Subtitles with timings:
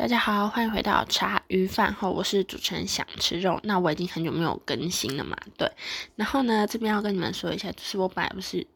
[0.00, 3.60] 大家好，欢迎回到茶余饭后，我是主持人想吃肉。
[3.64, 5.70] 那我已经很久没有更新了嘛，对。
[6.16, 8.66] 然后呢，这边要跟你们说一下，就是我本来不是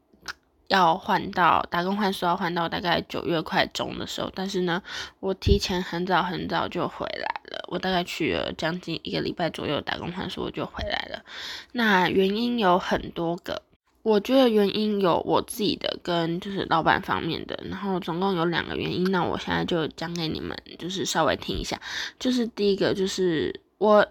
[0.69, 4.83] 要换到打工换宿，要换到大概九月快中的时候，但是呢，
[5.21, 7.65] 我提前很早很早就回来了。
[7.69, 11.25] 我大概去了将近一个礼拜左右打工换宿，我就回来了。
[11.73, 13.63] 那原因有很多个。
[14.05, 21.81] 我觉得原因有我自己的跟就是老板方面的，然后总共有两个原因，那我现在就讲给你们，就是稍微听一下。
[22.19, 24.07] 就是第一个就是我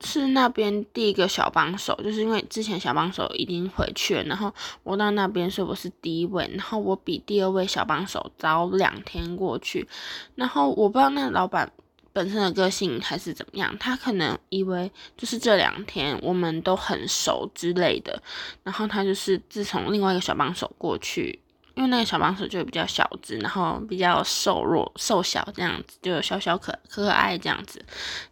[0.00, 4.50] 是那边第一个小帮手，就是因为之前小帮手已经回去了，然后
[4.82, 9.86] 我到那边，所以我是第一位，然后我比第二位小帮手早两天过去，
[10.34, 11.70] 然后我不知道那个老板。
[12.16, 18.22] 本身的个性还是怎么样，他可能以为就是这两天我们都很熟之类的，
[18.62, 21.38] 然后他就是自从另外一个小帮手过去，
[21.74, 27.84] 因为那个小帮手就比较小只，然后比较瘦弱、瘦小这样子，就小小可可可爱这样子，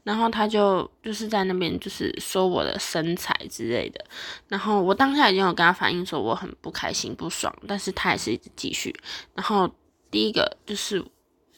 [0.03, 4.03] 然后他就就是在那边就是说我的身材之类的，
[4.49, 8.99] 然后我当下已经有跟他反映说我很不开心、不爽，但是他还是一直继续，
[9.35, 9.71] 然后
[10.11, 11.05] 第一个就是。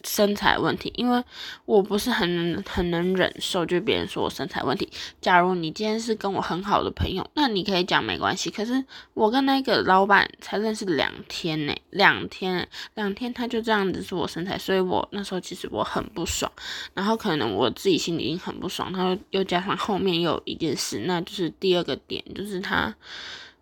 [0.07, 1.21] 身材问题，因为
[1.65, 4.89] 我不是很很能忍受，就别人说我身材问题。
[5.21, 8.49] 假如你今天是跟我很好的朋友，那你可以讲没关系。
[8.49, 8.84] 可是
[9.15, 16.51] 我跟那个老板才认识两天呢，两天两天他就这样子说我身材，所以我那时候其实我很不爽。
[16.95, 22.95] 然后可能我自己心里已经很不爽，然后又加上后面又一件事，那就是第二个点，就是他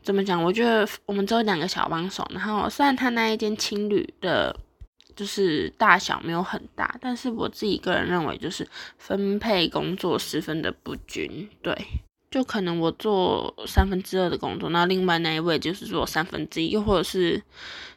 [0.02, 0.44] 怎么讲？
[0.44, 4.54] 我觉得我们只有两个小帮手，然后虽然他那一间青旅的。
[5.14, 8.66] 就是大小没有很大，但是我自己个人认为，就是
[8.98, 11.48] 分配工作十分的不均。
[11.62, 11.76] 对，
[12.30, 17.40] 就可能我做三分之二的工作，那另外那一位就是做三分之一，又或者是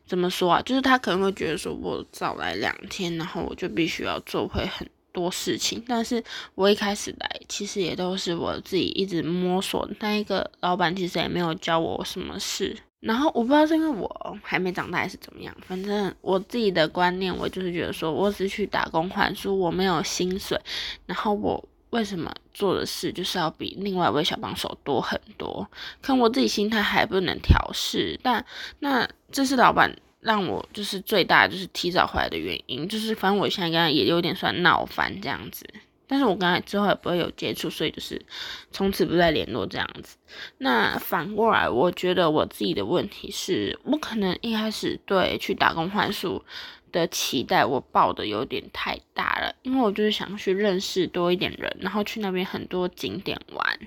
[0.05, 0.61] 怎么说啊？
[0.61, 5.83] 就是他可能会觉得说我早来两天，然后我就必须要做会很多事情。
[5.87, 6.23] 但是
[6.53, 12.77] 我一开始来，其实也都是我自己一直摸索，那一个老板其实也没有教我什么事。
[12.99, 20.59] 然后我不知道是因为我还没长大还是怎么样，反正我自己的观念，我就是觉得说，我只去打工还书，我没有薪水，
[21.05, 25.69] 然后我为什么做的事就是要比另外一位小帮手多很多？
[26.01, 28.43] 可我自己心态还不能调试，但
[28.79, 35.65] 那这是老板让我就是最大就是提早回来的原因，就是反正我现在跟他也有点算闹翻这样子。
[36.07, 38.25] 但是我跟他之后也不会有接触，所以就是
[38.71, 40.17] 从此不再联络这样子。
[40.57, 46.43] 那反过来，我觉得我自己的问题是我可能一开始对去打工换宿
[46.91, 53.79] 的期待，我抱的有点太大了，因为我就是想去认识多一点人，然后去那边很多景点玩，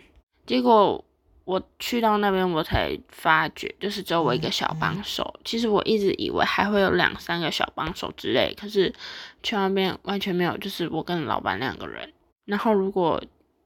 [0.47, 1.05] 结果。
[1.51, 5.35] 我去到那边，我才发觉，就是只有我一个小帮手。
[5.45, 8.95] 其实我一直以为还会有两三个小帮手之类，可是
[9.43, 12.13] 去那边完全没有，就是我跟老板两个人。
[12.45, 13.21] 然后如果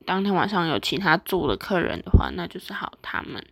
[0.07, 3.45] 当天晚上有其他住的客人的话，那就是好他们。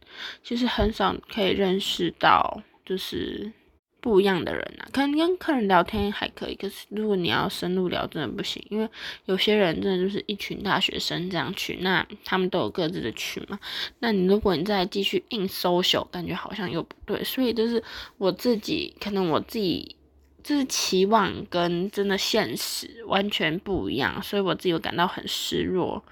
[0.43, 3.53] 其实很少可以认识到，就是。
[4.03, 8.89] 不一样的人啊，可能跟客人聊天还可以，可是如果你要深入聊，真的不行，因为
[9.27, 13.57] 有些人真的就是一群大学生这样去，那他们都有各自的群嘛。
[14.01, 17.81] 那你如果你再继续硬 social，感觉好像又不对，所以就是
[18.19, 19.95] 我自己，可能我自己
[20.43, 26.05] 就是期望跟真的现实完全不一样，所以我自己感到很失落。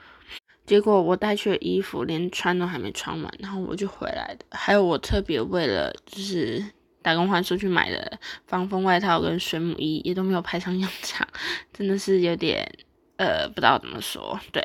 [0.65, 4.47] 结果我带去的衣服连穿都还没穿完，然后我就回来的。
[4.53, 6.65] 还有我特别为了就是。
[7.03, 11.27] 打工换出去买的防风外套跟水母衣也都没有派上用场，
[11.73, 12.71] 真的是有点
[13.17, 14.39] 呃不知道怎么说。
[14.53, 14.63] 对，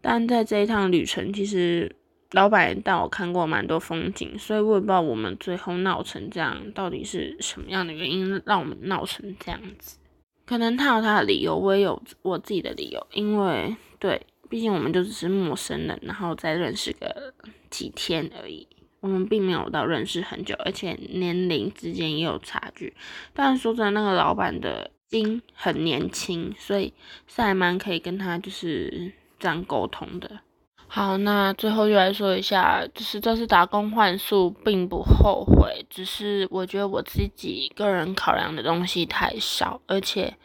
[0.00, 1.94] 但在这一趟旅程，其实
[2.32, 9.98] 老板带我看过蛮多风景，所以我也不知道我们最后闹成这样到底是什么样的原因让我们闹成这样子。
[10.44, 17.34] 可能他有他的理由，我也有我自己的理由，因为对，毕竟我们就只是陌生人，然后再认识个
[17.68, 18.68] 几天而已。
[19.00, 22.94] 我们并没有到认识很久，而且年龄之间也有差距。
[23.32, 26.92] 但说真的，那个老板的心很年轻，所以
[27.26, 30.40] 是还蛮可以跟他就是这样沟通的。
[30.88, 40.36] 好，那最后就来说一下，就是这次打工换宿并不后悔，只是我觉得我自己个人考量的东西太少，而且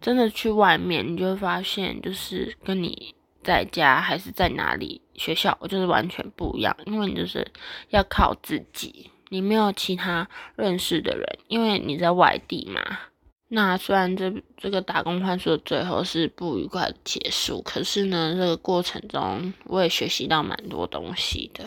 [0.00, 3.14] 真的去外面，你就会发现，就是跟你。
[3.44, 5.01] 在家还是在哪里？
[5.22, 7.46] 学校我就是完全不一样，因为你就是
[7.90, 12.98] 要靠自己，你没有其他认识的人，因为你在外地嘛。
[13.46, 21.64] 那虽然这这个打工换宿的最后是不愉快的结束，可是呢，这个过程中我也学习到蛮多东西的。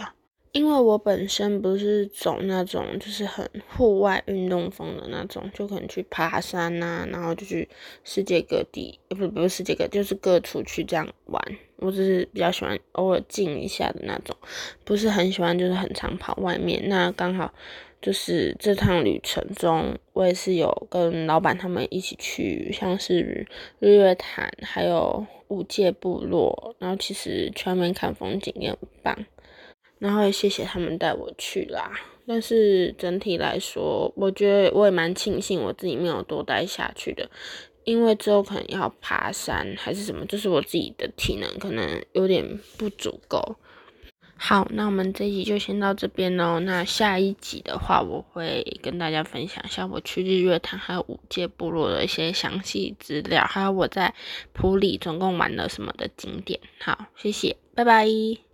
[0.55, 7.67] 因为我本身不是走那种就是很户外运动风的那种，就可能去爬山呐，然后就去
[8.05, 11.43] 世界各地，不不是世界各，就是各处去这样玩。
[11.75, 14.33] 我只是比较喜欢偶尔静一下的那种，
[14.85, 16.87] 不是很喜欢就是很常跑外面。
[16.87, 17.53] 那刚好
[18.01, 23.45] 就是这趟旅程中，我也是有跟老板他们一起去，像是
[23.79, 29.25] 日月潭，还有五界部落，然后其实全面看风景也很棒。
[29.99, 31.91] 然后也谢谢他们带我去啦，
[32.27, 37.29] 但是整体来说，我觉得我也蛮庆幸我自己没有多待下去的，
[37.83, 43.55] 因为之后可能要爬山还是什么，就是我自己的体能可能有点不足够。
[44.37, 46.59] 好，那我们这一集就先到这边喽。
[46.59, 54.13] 那下一集的话，我会跟大家分享一下我去日月潭还有五界部落的一些详细资料，还有我在
[54.51, 56.59] 普里总共玩了什么的景点。
[56.81, 58.45] 好，谢谢，拜拜。